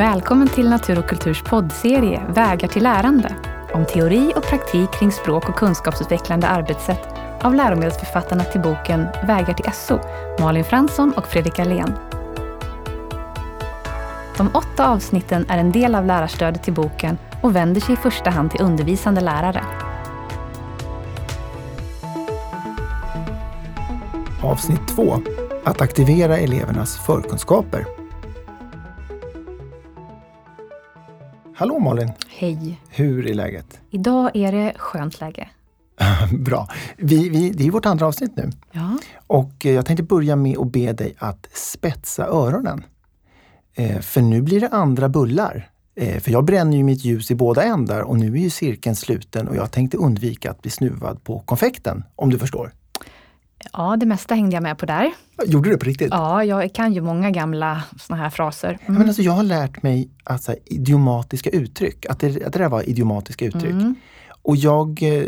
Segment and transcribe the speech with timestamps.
[0.00, 3.34] Välkommen till Natur och kulturs poddserie Vägar till lärande
[3.74, 7.08] om teori och praktik kring språk och kunskapsutvecklande arbetssätt
[7.42, 9.98] av läromedelsförfattarna till boken Vägar till SO,
[10.40, 11.92] Malin Fransson och Fredrik Allén.
[14.36, 18.30] De åtta avsnitten är en del av lärarstödet till boken och vänder sig i första
[18.30, 19.64] hand till undervisande lärare.
[24.42, 25.22] Avsnitt 2.
[25.64, 27.99] Att aktivera elevernas förkunskaper.
[31.60, 32.12] Hallå Malin!
[32.28, 32.80] Hej!
[32.90, 33.80] Hur är läget?
[33.90, 35.48] Idag är det skönt läge.
[36.38, 36.68] Bra!
[36.96, 38.50] Vi, vi, det är vårt andra avsnitt nu.
[38.72, 38.98] Ja.
[39.26, 42.84] Och eh, jag tänkte börja med att be dig att spetsa öronen.
[43.74, 45.70] Eh, för nu blir det andra bullar.
[45.94, 48.96] Eh, för jag bränner ju mitt ljus i båda ändar och nu är ju cirkeln
[48.96, 52.72] sluten och jag tänkte undvika att bli snuvad på konfekten, om du förstår.
[53.72, 55.12] Ja, det mesta hängde jag med på där.
[55.46, 56.08] Gjorde du det på riktigt?
[56.10, 58.78] Ja, jag kan ju många gamla såna här fraser.
[58.86, 62.52] Ja, Men alltså, jag har lärt mig att, så här, idiomatiska uttryck, att det, att
[62.52, 63.72] det där var idiomatiska uttryck.
[63.72, 63.94] Mm.
[64.42, 65.24] Och jag, eh,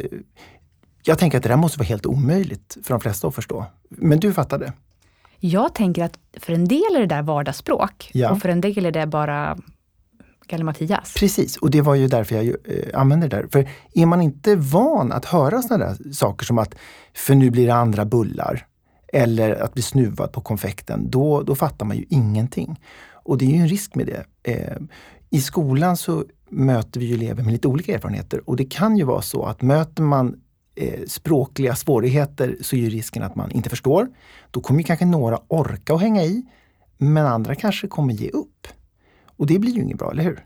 [1.02, 3.64] jag tänker att det där måste vara helt omöjligt för de flesta att förstå.
[3.88, 4.72] Men du fattade?
[5.38, 8.30] Jag tänker att för en del är det där vardagsspråk Ja.
[8.30, 9.58] och för en del är det bara
[10.58, 11.14] Mattias.
[11.16, 12.54] Precis, och det var ju därför jag eh,
[13.00, 13.48] använde det där.
[13.52, 16.74] För är man inte van att höra sådana där saker som att
[17.14, 18.66] för nu blir det andra bullar
[19.12, 22.80] eller att bli snuvad på konfekten, då, då fattar man ju ingenting.
[23.12, 24.52] Och det är ju en risk med det.
[24.52, 24.76] Eh,
[25.30, 29.04] I skolan så möter vi ju elever med lite olika erfarenheter och det kan ju
[29.04, 30.40] vara så att möter man
[30.74, 34.08] eh, språkliga svårigheter så är ju risken att man inte förstår.
[34.50, 36.42] Då kommer ju kanske några orka att hänga i,
[36.98, 38.66] men andra kanske kommer ge upp.
[39.36, 40.44] Och det blir ju inget bra, eller hur?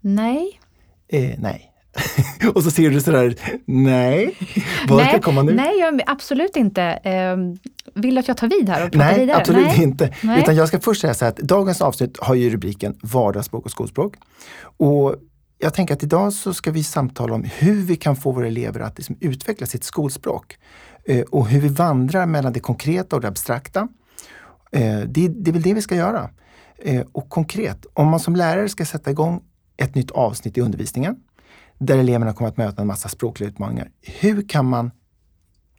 [0.00, 0.60] Nej.
[1.08, 1.72] Eh, nej.
[2.54, 3.34] och så ser du sådär,
[3.64, 4.36] nej.
[4.88, 5.54] Vad ska nej, komma nu?
[5.54, 6.82] nej, jag, absolut inte.
[6.82, 7.36] Eh,
[7.94, 9.36] vill du att jag tar vid här och pratar Nej, vidare?
[9.36, 9.82] absolut nej.
[9.82, 10.14] inte.
[10.22, 10.42] Nej.
[10.42, 13.70] Utan jag ska först säga så här att dagens avsnitt har ju rubriken Vardagsspråk och
[13.70, 14.14] skolspråk.
[14.76, 15.16] Och
[15.58, 18.80] jag tänker att idag så ska vi samtala om hur vi kan få våra elever
[18.80, 20.58] att liksom utveckla sitt skolspråk.
[21.04, 23.88] Eh, och hur vi vandrar mellan det konkreta och det abstrakta.
[24.72, 26.30] Eh, det, det är väl det vi ska göra.
[26.78, 29.42] Eh, och konkret, om man som lärare ska sätta igång
[29.76, 31.16] ett nytt avsnitt i undervisningen
[31.78, 33.90] där eleverna kommer att möta en massa språkliga utmaningar.
[34.20, 34.90] Hur kan man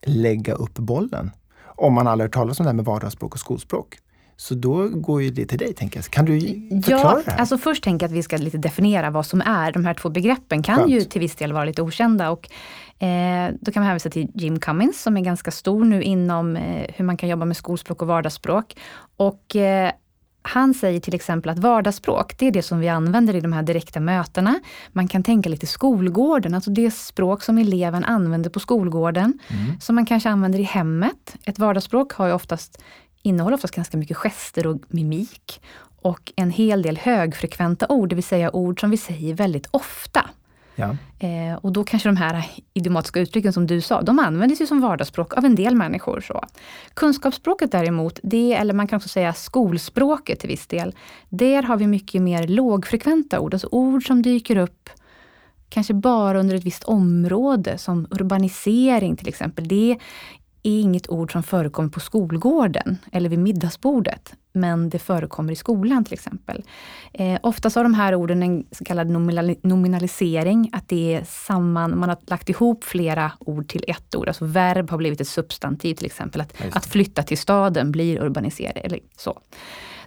[0.06, 1.32] lägga upp bollen?
[1.66, 3.98] Om man aldrig hört talas om det här med vardagsspråk och skolspråk.
[4.40, 6.06] Så då går ju det till dig, tänker jag.
[6.06, 6.40] Kan du
[6.84, 7.40] förklara Ja, det här?
[7.40, 9.72] alltså först tänker jag att vi ska lite definiera vad som är.
[9.72, 10.92] De här två begreppen kan Skönt.
[10.92, 12.30] ju till viss del vara lite okända.
[12.32, 12.50] Och,
[13.04, 16.86] eh, då kan man hänvisa till Jim Cummins som är ganska stor nu inom eh,
[16.96, 18.78] hur man kan jobba med skolspråk och vardagsspråk.
[19.18, 19.92] Och, eh,
[20.48, 23.64] han säger till exempel att vardagsspråk, det är det som vi använder i de här
[23.64, 24.60] direkta mötena.
[24.92, 29.80] Man kan tänka lite skolgården, alltså det språk som eleven använder på skolgården, Mm.
[29.80, 31.36] som man kanske använder i hemmet.
[31.46, 32.82] Ett vardagsspråk har ju oftast,
[33.24, 35.62] innehåller oftast ganska mycket gester och mimik.
[36.02, 40.30] Och en hel del högfrekventa ord, det vill säga ord som vi säger väldigt ofta.
[40.80, 40.98] Ja.
[41.20, 44.82] Eh, och då kanske de här idiomatiska uttrycken som du sa, de användes ju som
[44.82, 46.22] vardagsspråk av en del människor.
[46.22, 46.44] Så.
[46.94, 50.96] Kunskapsspråket däremot, det, eller man kan också säga skolspråket till viss del,
[51.30, 54.90] där har vi mycket mer lågfrekventa ord, alltså ord som dyker upp
[55.70, 59.68] kanske bara under ett visst område, som urbanisering till exempel.
[59.68, 59.98] Det är
[60.64, 66.14] inget ord som förekommer på skolgården eller vid middagsbordet, men det förekommer i skolan till
[66.14, 66.64] exempel.
[67.14, 72.00] Eh, oftast har de här orden en så kallad nominali- nominalisering, att det är samman,
[72.00, 74.28] man har lagt ihop flera ord till ett ord.
[74.28, 76.42] Alltså verb har blivit ett substantiv till exempel.
[76.42, 78.84] Att, att flytta till staden blir urbanisering.
[78.86, 79.40] Eller så.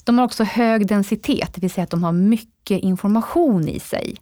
[0.05, 4.17] De har också hög densitet, det vill säga att de har mycket information i sig.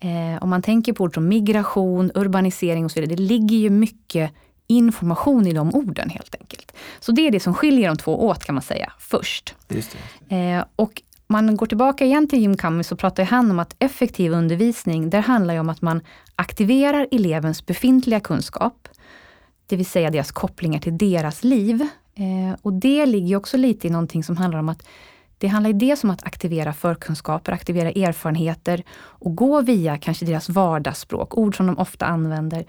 [0.00, 3.70] Eh, om man tänker på ord som migration, urbanisering och så vidare, det ligger ju
[3.70, 4.32] mycket
[4.66, 6.72] information i de orden helt enkelt.
[7.00, 9.54] Så det är det som skiljer de två åt kan man säga, först.
[9.68, 9.96] Just
[10.28, 10.36] det.
[10.36, 14.32] Eh, och man går tillbaka igen till Jim Cummings så pratar han om att effektiv
[14.32, 16.00] undervisning, där handlar ju om att man
[16.36, 18.88] aktiverar elevens befintliga kunskap,
[19.66, 21.88] det vill säga deras kopplingar till deras liv.
[22.14, 24.86] Eh, och det ligger också lite i någonting som handlar om att
[25.38, 31.38] det handlar dels om att aktivera förkunskaper, aktivera erfarenheter och gå via kanske deras vardagsspråk,
[31.38, 32.66] ord som de ofta använder.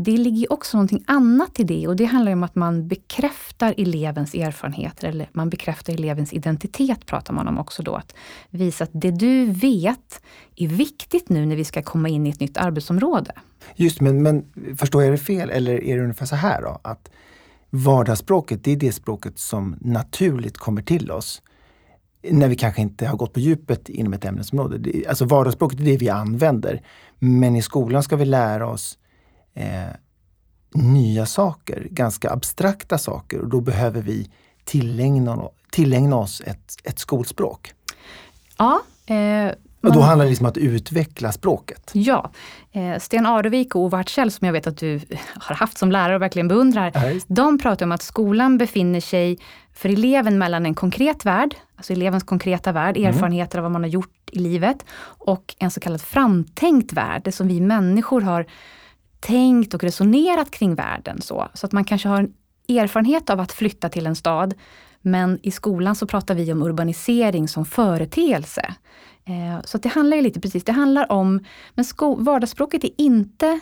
[0.00, 4.34] Det ligger också någonting annat i det och det handlar om att man bekräftar elevens
[4.34, 7.94] erfarenheter eller man bekräftar elevens identitet pratar man om också då.
[7.94, 8.14] Att
[8.50, 10.22] visa att det du vet
[10.56, 13.32] är viktigt nu när vi ska komma in i ett nytt arbetsområde.
[13.76, 14.44] Just men, men
[14.78, 16.80] förstår jag det fel eller är det ungefär så här då?
[16.82, 17.10] Att
[17.70, 21.42] vardagsspråket, det är det språket som naturligt kommer till oss
[22.30, 24.92] när vi kanske inte har gått på djupet inom ett ämnesområde.
[25.08, 26.82] Alltså vardagsspråket är det vi använder.
[27.18, 28.98] Men i skolan ska vi lära oss
[29.58, 29.94] eh,
[30.74, 34.30] nya saker, ganska abstrakta saker och då behöver vi
[34.64, 37.72] tillägna, tillägna oss ett, ett skolspråk.
[38.58, 39.52] Ja, eh,
[39.82, 41.90] Och då handlar det liksom om att utveckla språket?
[41.92, 42.30] Ja.
[42.72, 45.00] Eh, Sten Arevik och Ove Hartzell, som jag vet att du
[45.40, 49.38] har haft som lärare och verkligen beundrar, Ja, de pratar om att skolan befinner sig
[49.74, 53.08] för eleven mellan en konkret värld, alltså elevens konkreta värld, Mm.
[53.14, 54.84] erfarenheter av vad man har gjort i livet,
[55.18, 58.46] och en så kallad framtänkt värld, det som vi människor har
[59.20, 61.20] tänkt och resonerat kring världen.
[61.22, 62.34] Så, så att man kanske har en
[62.68, 64.54] erfarenhet av att flytta till en stad,
[65.00, 68.74] men i skolan så pratar vi om urbanisering som företeelse.
[69.24, 71.44] Eh, så att det handlar ju lite precis, det handlar om,
[71.74, 73.60] men sko, vardagsspråket är inte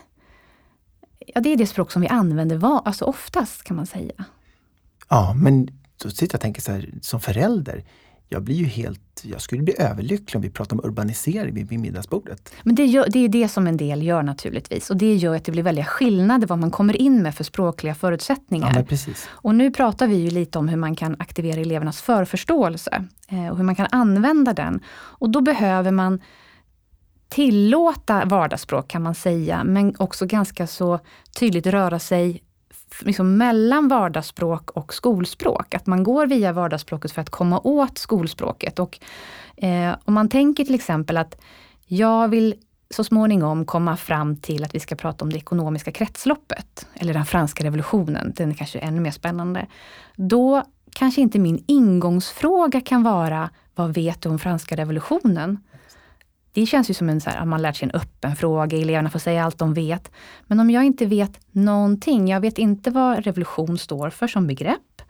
[1.34, 4.24] Ja, det är det språk som vi använder va, alltså oftast kan man säga.
[5.08, 5.68] Ja, men
[6.02, 7.84] då sitter jag och tänker så här, som förälder,
[8.28, 12.54] jag blir ju helt, jag skulle bli överlycklig om vi pratar om urbanisering vid, middagsbordet.
[12.62, 14.90] Men det, gör, det är det som en del gör naturligtvis.
[14.90, 17.94] Och det gör att det blir väldiga skillnader vad man kommer in med för språkliga
[17.94, 18.86] förutsättningar.
[18.90, 18.96] Ja.
[19.26, 23.56] Och nu pratar vi ju lite om hur man kan aktivera elevernas förförståelse eh, och
[23.56, 24.80] hur man kan använda den.
[24.88, 26.20] Och då behöver man
[27.28, 31.00] tillåta vardagsspråk kan man säga, men också ganska så
[31.38, 32.42] tydligt röra sig
[33.00, 35.74] liksom mellan vardagsspråk och skolspråk.
[35.74, 38.78] Att man går via vardagsspråket för att komma åt skolspråket.
[38.78, 38.98] Och,
[39.56, 41.40] eh, om man tänker till exempel att
[41.86, 42.54] jag vill
[42.90, 47.26] så småningom komma fram till att vi ska prata om det ekonomiska kretsloppet, eller den
[47.26, 49.66] franska revolutionen, den är kanske ännu mer spännande.
[50.16, 50.62] Då
[50.92, 55.58] kanske inte min ingångsfråga kan vara, vad vet du om franska revolutionen?
[56.56, 59.10] Det känns ju som en, så här, att man lärt sig en öppen fråga, eleverna
[59.10, 60.10] får säga allt de vet.
[60.46, 65.02] Men om jag inte vet någonting, jag vet inte vad revolution står för som begrepp,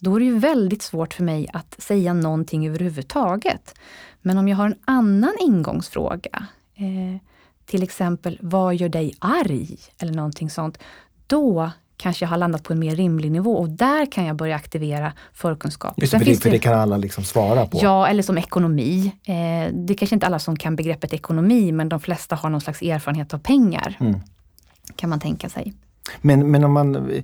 [0.00, 3.74] då är det ju väldigt svårt för mig att säga någonting överhuvudtaget.
[4.22, 7.20] Men om jag har en annan ingångsfråga, eh,
[7.66, 9.78] till exempel vad gör dig arg?
[9.98, 10.78] Eller någonting sånt.
[11.26, 14.56] Då kanske jag har landat på en mer rimlig nivå och där kan jag börja
[14.56, 15.94] aktivera förkunskap.
[15.96, 17.78] Just det, för, det, för det kan alla liksom svara på.
[17.82, 19.12] Ja, eller som ekonomi.
[19.24, 22.60] Eh, det är kanske inte alla som kan begreppet ekonomi, men de flesta har någon
[22.60, 23.96] slags erfarenhet av pengar.
[24.00, 24.20] Mm.
[24.96, 25.74] Kan man tänka sig.
[26.20, 27.22] Men, men om man eh,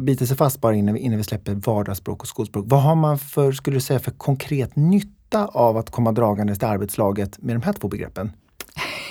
[0.00, 2.64] biter sig fast bara innan vi, innan vi släpper vardagsspråk och skolspråk.
[2.68, 6.68] Vad har man för, skulle du säga, för konkret nytta av att komma dragandes till
[6.68, 8.32] arbetslaget med de här två begreppen?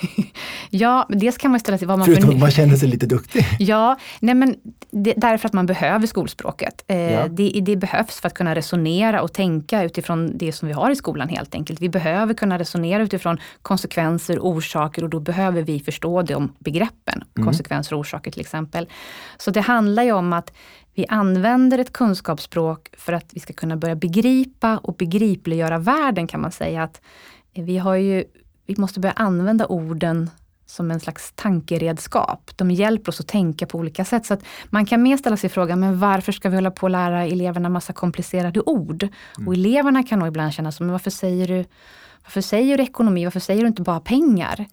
[0.69, 2.33] Ja, dels kan man ställa sig vad man Förutom för...
[2.33, 3.45] att man känner sig lite duktig.
[3.59, 4.55] Ja, nej men
[4.91, 6.83] det, därför att man behöver skolspråket.
[6.87, 7.27] Eh, Ja.
[7.27, 10.95] det, det behövs för att kunna resonera och tänka utifrån det som vi har i
[10.95, 11.81] skolan helt enkelt.
[11.81, 17.23] Vi behöver kunna resonera utifrån konsekvenser, orsaker och då behöver vi förstå om begreppen.
[17.43, 18.87] Konsekvenser och orsaker till exempel.
[19.37, 20.53] Så det handlar ju om att
[20.95, 26.41] vi använder ett kunskapsspråk för att vi ska kunna börja begripa och begripliggöra världen kan
[26.41, 26.83] man säga.
[26.83, 27.01] att
[27.53, 28.23] Vi har ju
[28.65, 30.29] vi måste börja använda orden
[30.65, 32.51] som en slags tankeredskap.
[32.55, 34.25] De hjälper oss att tänka på olika sätt.
[34.25, 36.91] Så att man kan mer ställa sig frågan, men varför ska vi hålla på att
[36.91, 39.07] lära eleverna massa komplicerade ord?
[39.47, 41.65] Och eleverna kan nog ibland känna så, men varför säger du
[42.23, 43.23] varför säger du ekonomi?
[43.23, 44.65] Varför säger du inte bara pengar?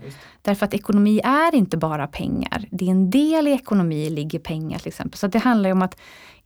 [0.43, 2.65] Därför att ekonomi är inte bara pengar.
[2.71, 5.19] Det är en del i ekonomi ligger pengar till exempel.
[5.19, 5.97] Så det handlar ju om att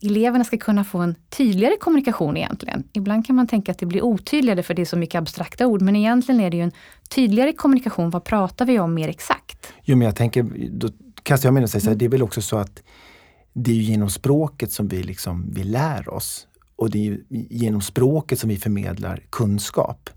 [0.06, 2.84] eleverna ska kunna få en tydligare kommunikation egentligen.
[2.92, 5.82] Ibland kan man tänka att det blir otydligare för det är så mycket abstrakta ord.
[5.82, 6.72] Men egentligen är det ju en
[7.08, 8.10] tydligare kommunikation.
[8.10, 9.73] Vad pratar vi om mer exakt?
[9.82, 10.88] Jo, men jag tänker, då
[11.23, 12.82] kastar jag mig in och säger så här, det är väl också så att
[13.52, 16.46] det är ju genom språket som vi, liksom, vi lär oss.
[16.76, 20.11] Och det är ju genom språket som vi förmedlar kunskap.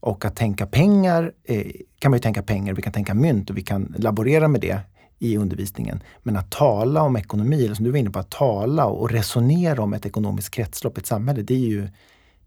[0.00, 1.66] Och att tänka pengar eh,
[1.98, 4.80] kan man ju tänka pengar, vi kan tänka mynt och vi kan laborera med det
[5.18, 6.02] i undervisningen.
[6.22, 9.82] Men att tala om ekonomi, eller som du var inne på, att tala och resonera
[9.82, 11.88] om ett ekonomiskt kretslopp i ett samhälle, det är ju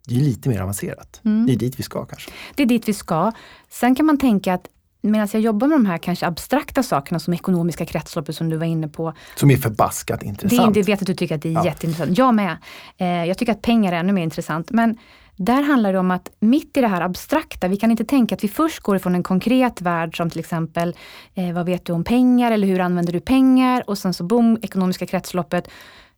[0.05, 1.19] det är ju lite mer avancerat.
[1.47, 2.31] Det är dit vi ska kanske.
[2.55, 3.31] Det är dit vi ska.
[3.69, 4.67] Sen kan man tänka att
[5.01, 8.65] medan jag jobbar med de här kanske abstrakta sakerna som ekonomiska kretsloppet som du var
[8.65, 9.13] inne på.
[9.35, 10.73] Som är förbaskat Det, intressant.
[10.73, 11.65] det vet att du tycker att det är Ja.
[11.65, 12.17] jätteintressant.
[12.17, 12.57] Jag med.
[12.97, 14.71] Eh, jag tycker att pengar är ännu mer intressant.
[14.71, 14.97] Men
[15.35, 18.43] där handlar det om att mitt i det här abstrakta, vi kan inte tänka att
[18.43, 20.95] vi först går ifrån en konkret värld som till exempel,
[21.35, 23.83] eh, vad vet du om pengar eller hur använder du pengar?
[23.87, 25.67] Och sen så boom, ekonomiska kretsloppet.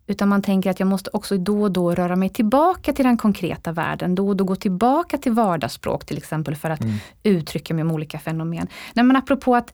[0.07, 3.17] Utan man tänker att jag måste också då och då röra mig tillbaka till den
[3.17, 4.15] konkreta världen.
[4.15, 6.81] Då och då gå tillbaka till vardagsspråk till exempel för att
[7.23, 8.67] uttrycka mig om olika fenomen.
[8.93, 9.73] Nej, men apropå att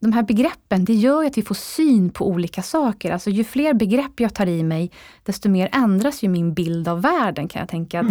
[0.00, 3.12] de här begreppen, det gör ju att vi får syn på olika saker.
[3.12, 4.90] Alltså ju fler begrepp jag tar i mig,
[5.22, 8.00] desto mer ändras ju min bild av världen kan jag tänka.
[8.00, 8.06] Att,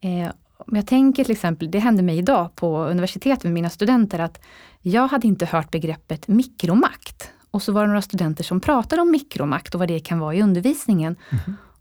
[0.00, 4.18] eh, om jag tänker till exempel, det hände mig idag på universitetet med mina studenter,
[4.18, 4.40] att
[4.80, 7.30] jag hade inte hört begreppet mikromakt.
[7.52, 10.34] Och så var det några studenter som pratade om mikromakt och vad det kan vara
[10.34, 11.16] i undervisningen.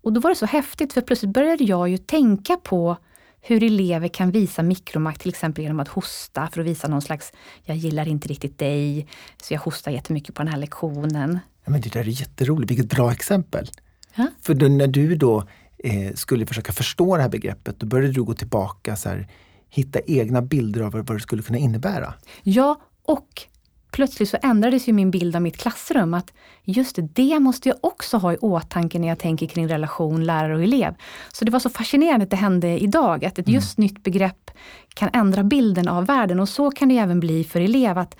[0.01, 2.97] Och då var det så häftigt, för plötsligt började jag ju tänka på
[3.41, 7.31] hur elever kan visa mikromakt, till exempel genom att hosta för att visa någon slags,
[7.63, 9.07] jag gillar inte riktigt dig,
[9.41, 11.39] så jag hostar jättemycket på den här lektionen.
[11.65, 13.69] Ja, men det där är jätteroligt, vilket bra exempel.
[14.15, 14.27] Ja.
[14.41, 15.43] För då, när du då
[15.77, 19.27] eh, skulle försöka förstå det här begreppet, då började du gå tillbaka så här,
[19.69, 22.13] hitta egna bilder av vad det skulle kunna innebära.
[22.43, 23.47] Ja, och
[23.91, 26.13] plötsligt så ändrades ju min bild av mitt klassrum.
[26.13, 26.33] Att
[26.63, 30.63] just det måste jag också ha i åtanke när jag tänker kring relation lärare och
[30.63, 30.95] elev.
[31.31, 33.55] Så det var så fascinerande att det hände idag, att ett mm.
[33.55, 34.51] just nytt begrepp
[34.93, 36.39] kan ändra bilden av världen.
[36.39, 37.97] Och så kan det även bli för elev.
[37.97, 38.17] att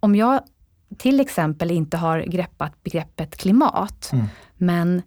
[0.00, 0.40] Om jag
[0.98, 4.26] till exempel inte har greppat begreppet klimat, mm.
[4.56, 5.02] men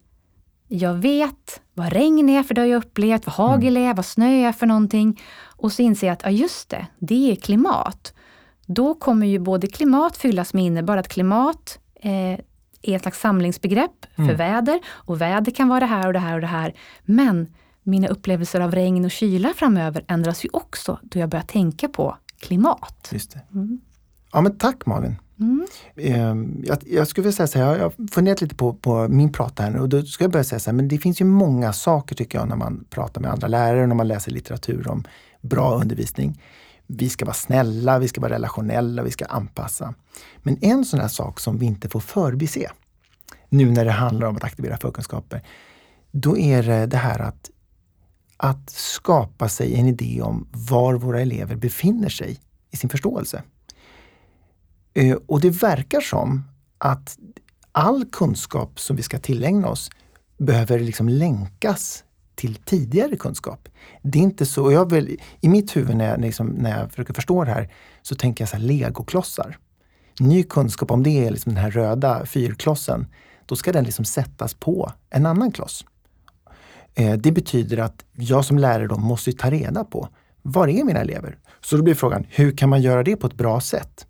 [0.67, 3.89] jag vet vad regn är, för det har jag upplevt, vad hagel mm.
[3.89, 5.21] är, vad snö är för någonting.
[5.45, 8.13] Och så inser jag att, ja just det, det är klimat.
[8.65, 12.39] Då kommer ju både klimat fyllas med innebörd att klimat eh,
[12.81, 14.37] är ett slags samlingsbegrepp för mm.
[14.37, 16.73] väder och väder kan vara det här och det här och det här.
[17.03, 17.53] Men
[17.83, 22.17] mina upplevelser av regn och kyla framöver ändras ju också då jag börjar tänka på
[22.39, 23.09] klimat.
[23.11, 23.41] Just det.
[23.53, 23.81] Mm.
[24.31, 25.15] Ja men tack Malin!
[25.39, 25.67] Mm.
[25.95, 29.31] Ehm, jag, jag, skulle vilja säga så här, jag har funderat lite på, på min
[29.31, 31.25] prat här nu och då ska jag börja säga så här, men det finns ju
[31.25, 34.87] många saker tycker jag när man pratar med andra lärare och när man läser litteratur
[34.87, 35.03] om
[35.41, 36.41] bra undervisning.
[36.87, 39.93] Vi ska vara snälla, vi ska vara relationella, vi ska anpassa.
[40.37, 42.71] Men en sån här sak som vi inte får förbise,
[43.49, 45.43] nu när det handlar om att aktivera förkunskaper,
[46.11, 47.49] då är det det här att,
[48.37, 52.39] att skapa sig en idé om var våra elever befinner sig
[52.71, 53.43] i sin förståelse.
[54.93, 56.43] Eh, och det verkar som
[56.77, 57.17] att
[57.71, 59.89] all kunskap som vi ska tillägna oss
[60.37, 62.03] behöver liksom länkas
[62.35, 63.69] till tidigare kunskap.
[64.01, 67.13] Det är inte så, jag vill, i mitt huvud när jag, liksom, när jag försöker
[67.13, 69.57] förstå det här, så tänker jag så här legoklossar.
[70.19, 73.07] Ny kunskap, om det är liksom den här röda fyrklossen,
[73.45, 75.85] då ska den liksom sättas på en annan kloss.
[76.93, 80.09] Eh, det betyder att jag som lärare då måste ta reda på,
[80.41, 81.37] var är mina elever?
[81.61, 84.07] Så då blir frågan, hur kan man göra det på ett bra sätt?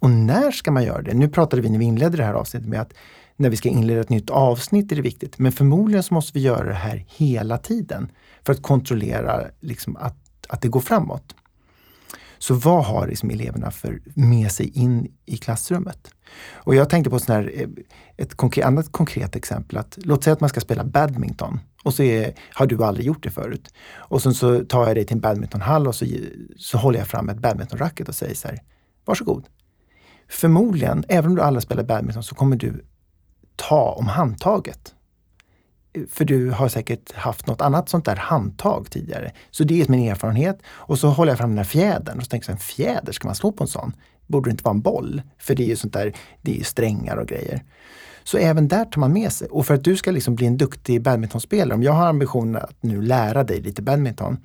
[0.00, 1.14] Och när ska man göra det?
[1.14, 2.94] Nu pratade vi när vi inledde det här avsnittet med att
[3.38, 5.38] när vi ska inleda ett nytt avsnitt är det viktigt.
[5.38, 8.12] Men förmodligen så måste vi göra det här hela tiden
[8.46, 10.16] för att kontrollera liksom att,
[10.48, 11.34] att det går framåt.
[12.38, 16.10] Så vad har liksom eleverna för med sig in i klassrummet?
[16.52, 17.68] Och jag tänkte på sån här, eh,
[18.16, 19.78] ett konkret, annat konkret exempel.
[19.78, 23.22] Att, låt säga att man ska spela badminton och så är, har du aldrig gjort
[23.22, 23.74] det förut.
[23.94, 26.06] Och sen så tar jag dig till en badmintonhall och så,
[26.56, 28.62] så håller jag fram ett badmintonracket och säger så här,
[29.04, 29.44] varsågod.
[30.28, 32.84] Förmodligen, även om du aldrig spelar badminton, så kommer du
[33.58, 34.94] ta om handtaget.
[36.10, 39.32] För du har säkert haft något annat sånt där handtag tidigare.
[39.50, 40.58] Så det är min erfarenhet.
[40.66, 43.28] Och så håller jag fram den här fjädern och så tänker jag, en fjäder, ska
[43.28, 43.92] man slå på en sån?
[44.26, 45.22] Borde det inte vara en boll?
[45.38, 46.12] För det är ju sånt där,
[46.42, 47.62] det är strängar och grejer.
[48.24, 49.48] Så även där tar man med sig.
[49.48, 52.82] Och för att du ska liksom bli en duktig badmintonspelare, om jag har ambitionen att
[52.82, 54.36] nu lära dig lite badminton,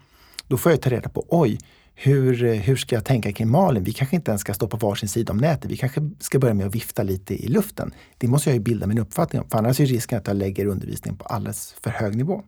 [0.47, 1.59] då får jag ta reda på, oj,
[1.95, 3.83] hur, eh, hur ska jag tänka kring Malin?
[3.83, 5.71] Vi kanske inte ens ska stå på varsin sida om nätet.
[5.71, 7.93] Vi kanske ska börja med att vifta lite i luften.
[8.17, 10.65] Det måste jag ju bilda min uppfattning om, för annars är risken att jag lägger
[10.65, 12.43] undervisningen på alldeles för hög nivå.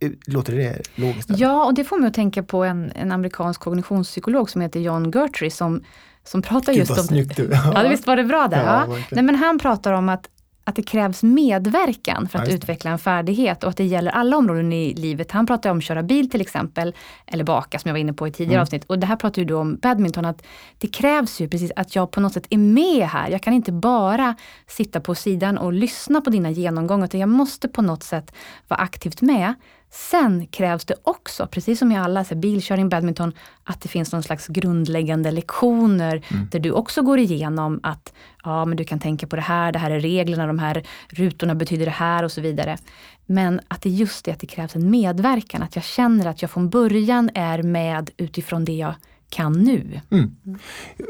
[0.00, 1.30] Eh, låter det logiskt?
[1.30, 5.10] Ja, och det får mig att tänka på en, en amerikansk kognitionspsykolog som heter John
[5.10, 5.84] Gertry som,
[6.24, 6.96] som pratar Gud, just om...
[6.96, 7.50] Snyggt du.
[7.52, 8.64] Ja, visst var det bra där?
[8.64, 8.98] Ja, ja.
[9.10, 10.28] Nej, men han pratar om att
[10.64, 14.36] att det krävs medverkan för att ja, utveckla en färdighet och att det gäller alla
[14.36, 15.30] områden i livet.
[15.30, 16.94] Han pratar om att köra bil till exempel,
[17.26, 18.62] eller baka som jag var inne på i tidigare mm.
[18.62, 18.84] avsnitt.
[18.84, 20.46] Och det här pratar ju du om badminton, att
[20.78, 23.30] det krävs ju precis att jag på något sätt är med här.
[23.30, 24.34] Jag kan inte bara
[24.66, 28.34] sitta på sidan och lyssna på dina genomgångar, utan jag måste på något sätt
[28.68, 29.54] vara aktivt med.
[29.96, 33.32] Sen krävs det också, precis som i alla så bilkörning, badminton,
[33.64, 36.48] att det finns någon slags grundläggande lektioner mm.
[36.50, 38.12] där du också går igenom att
[38.44, 41.54] ja, men du kan tänka på det här, det här är reglerna, de här rutorna
[41.54, 42.78] betyder det här och så vidare.
[43.26, 46.50] Men att det just är att det krävs en medverkan, att jag känner att jag
[46.50, 48.94] från början är med utifrån det jag
[49.34, 50.00] kan nu.
[50.10, 50.36] Mm.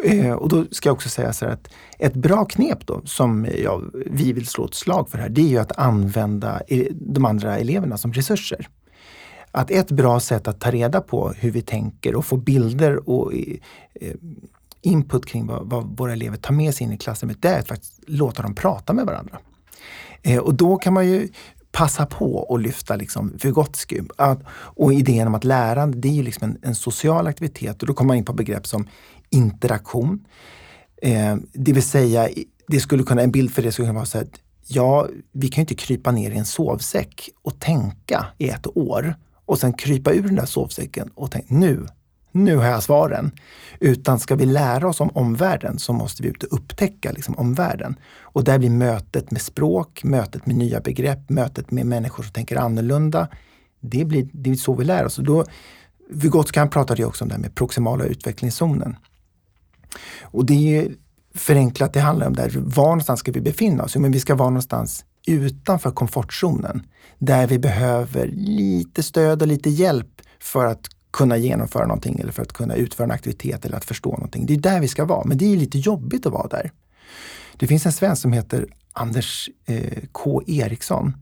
[0.04, 3.46] Eh, och då ska jag också säga så här att ett bra knep då som
[3.58, 7.24] jag, vi vill slå ett slag för här, det är ju att använda e, de
[7.24, 8.68] andra eleverna som resurser.
[9.50, 13.34] Att ett bra sätt att ta reda på hur vi tänker och få bilder och
[13.34, 14.14] eh,
[14.82, 17.68] input kring vad, vad, våra elever tar med sig in i klassrummet, det är att
[17.68, 19.38] faktiskt låta dem prata med varandra.
[20.22, 21.28] Eh, och då kan man ju
[21.74, 24.00] passa på att lyfta liksom Vygotsky.
[24.16, 27.88] Att, och idén om att lärande, det är ju liksom en, en, social aktivitet och
[27.88, 28.88] då kommer man in på begrepp som
[29.30, 30.26] interaktion.
[31.02, 32.28] Eh, det vill säga,
[32.68, 35.62] det skulle kunna, en bild för det skulle kunna vara så att ja, vi kan
[35.62, 39.14] ju inte krypa ner i en sovsäck och tänka i ett år
[39.46, 41.86] och sen krypa ur den där sovsäcken och tänka nu
[42.34, 43.30] nu har jag svaren.
[43.80, 47.96] Utan ska vi lära oss om omvärlden så måste vi ut och upptäcka liksom, omvärlden.
[48.20, 52.56] Och där blir mötet med språk, mötet med nya begrepp, mötet med människor som tänker
[52.56, 53.28] annorlunda.
[53.80, 55.18] Det, blir, det är så vi lär oss.
[55.18, 55.44] Och då,
[56.10, 58.96] Vygotskan pratade ju också om det här med proximala utvecklingszonen.
[60.22, 60.92] Och det är
[61.34, 63.94] förenklat, det handlar om där, var någonstans ska vi befinna oss?
[63.94, 66.82] Jo, men vi ska vara någonstans utanför komfortzonen.
[67.18, 72.42] Där vi behöver lite stöd och lite hjälp för att kunna genomföra någonting eller för
[72.42, 74.46] att kunna utföra en aktivitet eller att förstå någonting.
[74.46, 76.72] Det är där vi ska vara, men det är lite jobbigt att vara där.
[77.56, 81.12] Det finns en svensk som heter Anders eh, K Eriksson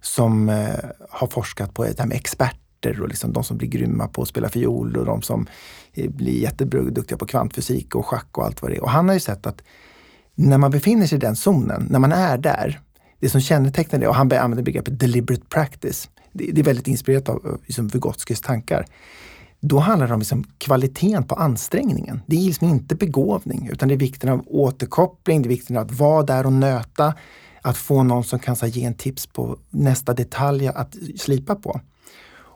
[0.00, 0.74] som eh,
[1.10, 4.28] har forskat på det här med experter och liksom de som blir grymma på att
[4.28, 5.46] spela fiol och de som
[5.92, 8.82] eh, blir jätteduktiga på kvantfysik och schack och allt vad det är.
[8.82, 9.62] Och han har ju sett att
[10.34, 12.80] när man befinner sig i den zonen, när man är där,
[13.20, 17.28] det som kännetecknar det, och han använder begreppet deliberate practice, det, det är väldigt inspirerat
[17.28, 18.86] av liksom Vygotskys tankar.
[19.60, 22.20] Då handlar det om liksom kvaliteten på ansträngningen.
[22.26, 25.86] Det är liksom inte begåvning utan det är vikten av återkoppling, det är vikten av
[25.86, 27.14] att vara där och nöta,
[27.62, 31.80] att få någon som kan ge en tips på nästa detalj att slipa på.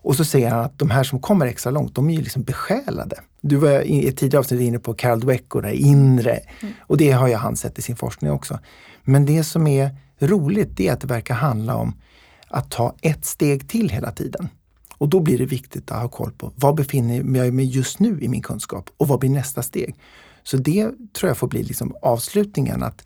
[0.04, 2.42] Och så säger han att de här som kommer extra långt, de är ju liksom
[2.42, 3.20] besjälade.
[3.40, 6.40] Du var i ett tidigare avsnitt inne på Carol Dweck och det inre.
[6.60, 6.74] Mm.
[6.80, 8.58] Och det har ju han sett i sin forskning också.
[9.02, 11.94] Men det som är roligt, det är att det verkar handla om
[12.54, 14.48] att ta ett steg till hela tiden.
[14.98, 18.20] Och då blir det viktigt att ha koll på vad befinner jag mig just nu
[18.20, 19.94] i min kunskap och vad blir nästa steg?
[20.42, 23.04] Så det tror jag får bli liksom avslutningen att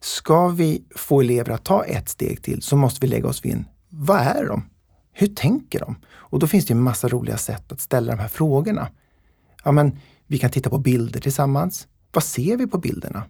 [0.00, 3.52] ska vi få elever att ta ett steg till så måste vi lägga oss vid
[3.52, 4.64] en, vad är de?
[5.12, 5.96] Hur tänker de?
[6.14, 8.88] Och då finns det en massa roliga sätt att ställa de här frågorna.
[9.64, 11.88] Ja, men vi kan titta på bilder tillsammans.
[12.12, 13.24] Vad ser vi på bilderna?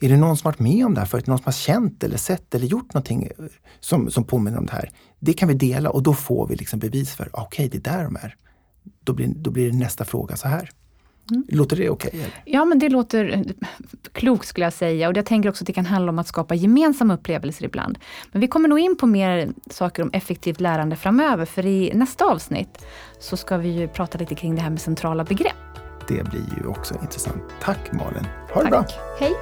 [0.00, 1.26] Är det någon som varit med om det här förut?
[1.26, 3.44] Någon som har känt eller sett eller gjort någonting eh,
[3.80, 4.90] som, som påminner om det här?
[5.18, 7.92] Det kan vi dela och då får vi liksom bevis för, okej, okay, det är
[7.92, 8.36] där de är.
[9.04, 10.70] Då blir, då blir det nästa fråga så här.
[11.30, 11.44] Mm.
[11.48, 12.10] Låter det okej?
[12.14, 13.44] Okay, ja, men det låter
[14.12, 15.08] klokt skulle jag säga.
[15.08, 17.98] Och jag tänker också att det kan handla om att skapa gemensamma upplevelser ibland.
[18.32, 21.44] Men vi kommer nog in på mer saker om effektivt lärande framöver.
[21.44, 22.84] För i nästa avsnitt
[23.18, 25.56] så ska vi ju prata lite kring det här med centrala begrepp.
[26.08, 27.42] Det blir ju också intressant.
[27.62, 28.24] Tack Malin!
[28.54, 28.70] Ha det Tack.
[28.70, 28.84] bra!
[29.18, 29.34] Hej!